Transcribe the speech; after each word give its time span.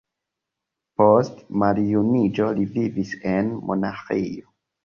Post 1.01 1.43
maljuniĝo 1.65 2.49
li 2.61 2.67
vivis 2.79 3.15
en 3.35 3.55
monaĥejo. 3.69 4.53